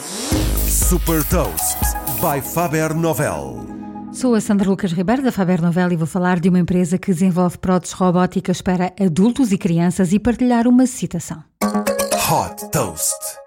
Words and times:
Super 0.00 1.22
Toast 1.24 1.78
by 2.20 2.40
Faber 2.40 2.94
Novel. 2.94 3.66
Sou 4.12 4.34
a 4.34 4.40
Sandra 4.40 4.68
Lucas 4.68 4.92
Ribeiro 4.92 5.22
da 5.22 5.32
Faber 5.32 5.60
Novel 5.60 5.92
e 5.92 5.96
vou 5.96 6.06
falar 6.06 6.40
de 6.40 6.48
uma 6.48 6.58
empresa 6.58 6.98
que 6.98 7.12
desenvolve 7.12 7.58
próteses 7.58 7.94
robóticas 7.94 8.62
para 8.62 8.92
adultos 8.98 9.52
e 9.52 9.58
crianças 9.58 10.12
e 10.12 10.18
partilhar 10.18 10.66
uma 10.66 10.86
citação. 10.86 11.42
Hot 11.62 12.70
Toast. 12.70 13.41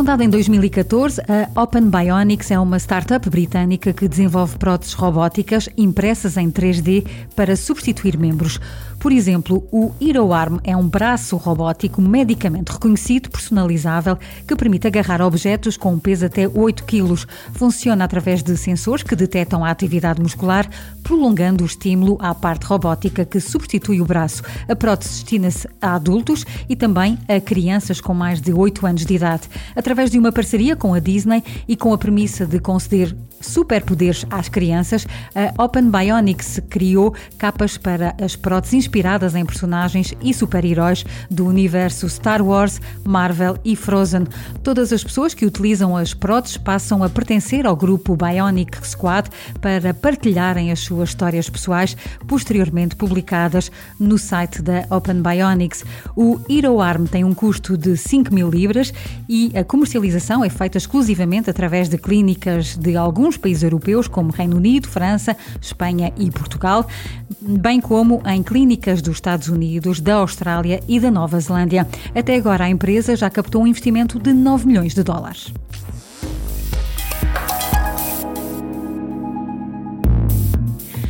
Fundada 0.00 0.24
em 0.24 0.30
2014, 0.30 1.20
a 1.28 1.60
Open 1.60 1.90
Bionics 1.90 2.50
é 2.50 2.58
uma 2.58 2.78
startup 2.78 3.28
britânica 3.28 3.92
que 3.92 4.08
desenvolve 4.08 4.56
próteses 4.56 4.94
robóticas 4.94 5.68
impressas 5.76 6.38
em 6.38 6.50
3D 6.50 7.06
para 7.36 7.54
substituir 7.54 8.16
membros. 8.16 8.58
Por 9.00 9.12
exemplo, 9.12 9.66
o 9.72 9.94
HeroArm 9.98 10.58
é 10.62 10.76
um 10.76 10.86
braço 10.86 11.34
robótico 11.38 12.02
medicamente 12.02 12.70
reconhecido, 12.70 13.30
personalizável, 13.30 14.18
que 14.46 14.54
permite 14.54 14.86
agarrar 14.86 15.22
objetos 15.22 15.78
com 15.78 15.94
um 15.94 15.98
peso 15.98 16.26
até 16.26 16.46
8 16.46 16.84
kg. 16.84 17.14
Funciona 17.54 18.04
através 18.04 18.42
de 18.42 18.54
sensores 18.58 19.02
que 19.02 19.16
detectam 19.16 19.64
a 19.64 19.70
atividade 19.70 20.20
muscular, 20.20 20.68
prolongando 21.02 21.64
o 21.64 21.66
estímulo 21.66 22.18
à 22.20 22.34
parte 22.34 22.66
robótica 22.66 23.24
que 23.24 23.40
substitui 23.40 24.02
o 24.02 24.04
braço. 24.04 24.42
A 24.68 24.76
prótese 24.76 25.14
destina-se 25.14 25.66
a 25.80 25.94
adultos 25.94 26.44
e 26.68 26.76
também 26.76 27.18
a 27.26 27.40
crianças 27.40 28.02
com 28.02 28.12
mais 28.12 28.38
de 28.38 28.52
8 28.52 28.86
anos 28.86 29.06
de 29.06 29.14
idade. 29.14 29.48
Através 29.90 30.12
de 30.12 30.20
uma 30.20 30.30
parceria 30.30 30.76
com 30.76 30.94
a 30.94 31.00
Disney 31.00 31.42
e 31.66 31.74
com 31.74 31.92
a 31.92 31.98
premissa 31.98 32.46
de 32.46 32.60
conceder 32.60 33.12
superpoderes 33.40 34.24
às 34.30 34.48
crianças, 34.48 35.06
a 35.34 35.64
Open 35.64 35.90
Bionics 35.90 36.60
criou 36.68 37.14
capas 37.38 37.76
para 37.76 38.14
as 38.22 38.36
próteses 38.36 38.74
inspiradas 38.74 39.34
em 39.34 39.44
personagens 39.44 40.14
e 40.22 40.32
super-heróis 40.34 41.04
do 41.30 41.46
universo 41.46 42.08
Star 42.08 42.42
Wars, 42.42 42.80
Marvel 43.04 43.56
e 43.64 43.74
Frozen. 43.74 44.26
Todas 44.62 44.92
as 44.92 45.02
pessoas 45.02 45.34
que 45.34 45.46
utilizam 45.46 45.96
as 45.96 46.12
próteses 46.14 46.56
passam 46.58 47.02
a 47.02 47.08
pertencer 47.08 47.66
ao 47.66 47.74
grupo 47.74 48.14
Bionic 48.14 48.86
Squad 48.86 49.28
para 49.60 49.94
partilharem 49.94 50.70
as 50.70 50.80
suas 50.80 51.08
histórias 51.08 51.48
pessoais, 51.48 51.96
posteriormente 52.28 52.94
publicadas 52.94 53.72
no 53.98 54.18
site 54.18 54.62
da 54.62 54.86
Open 54.90 55.22
Bionics. 55.22 55.84
O 56.14 56.38
Hero 56.48 56.80
Arm 56.80 57.06
tem 57.06 57.24
um 57.24 57.34
custo 57.34 57.76
de 57.76 57.96
5 57.96 58.32
mil 58.32 58.50
libras 58.50 58.92
e 59.28 59.50
a 59.56 59.64
comercialização 59.80 60.44
é 60.44 60.50
feita 60.50 60.76
exclusivamente 60.76 61.48
através 61.48 61.88
de 61.88 61.96
clínicas 61.96 62.76
de 62.76 62.98
alguns 62.98 63.38
países 63.38 63.62
europeus, 63.62 64.06
como 64.06 64.30
Reino 64.30 64.58
Unido, 64.58 64.86
França, 64.86 65.34
Espanha 65.58 66.12
e 66.18 66.30
Portugal, 66.30 66.86
bem 67.40 67.80
como 67.80 68.20
em 68.26 68.42
clínicas 68.42 69.00
dos 69.00 69.14
Estados 69.14 69.48
Unidos, 69.48 69.98
da 69.98 70.16
Austrália 70.16 70.82
e 70.86 71.00
da 71.00 71.10
Nova 71.10 71.40
Zelândia. 71.40 71.88
Até 72.14 72.36
agora, 72.36 72.64
a 72.64 72.68
empresa 72.68 73.16
já 73.16 73.30
captou 73.30 73.62
um 73.62 73.66
investimento 73.66 74.18
de 74.18 74.34
9 74.34 74.66
milhões 74.66 74.94
de 74.94 75.02
dólares. 75.02 75.50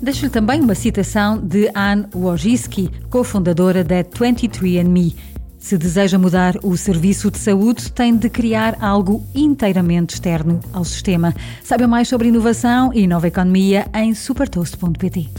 Deixo-lhe 0.00 0.30
também 0.30 0.60
uma 0.60 0.74
citação 0.74 1.38
de 1.38 1.68
Anne 1.74 2.06
Wojcicki, 2.14 2.90
cofundadora 3.10 3.82
da 3.82 4.04
23andMe. 4.04 5.14
Se 5.62 5.78
deseja 5.78 6.18
mudar 6.18 6.56
o 6.64 6.76
serviço 6.76 7.30
de 7.30 7.38
saúde, 7.38 7.90
tem 7.92 8.16
de 8.16 8.28
criar 8.28 8.76
algo 8.80 9.24
inteiramente 9.32 10.14
externo 10.14 10.60
ao 10.72 10.84
sistema. 10.84 11.32
Saiba 11.62 11.86
mais 11.86 12.08
sobre 12.08 12.28
inovação 12.28 12.92
e 12.92 13.06
nova 13.06 13.28
economia 13.28 13.86
em 13.94 14.12
supertoast.pt. 14.12 15.30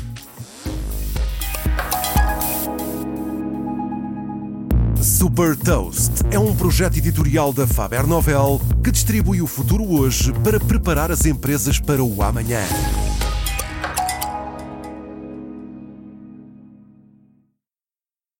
Super 5.02 5.58
Toast 5.58 6.14
é 6.32 6.40
um 6.40 6.56
projeto 6.56 6.98
editorial 6.98 7.52
da 7.52 7.68
Faber 7.68 8.08
Novel 8.08 8.62
que 8.82 8.92
distribui 8.92 9.42
o 9.42 9.48
futuro 9.48 9.84
hoje 9.84 10.32
para 10.42 10.58
preparar 10.58 11.12
as 11.12 11.26
empresas 11.26 11.80
para 11.80 12.02
o 12.02 12.24
amanhã. 12.24 12.62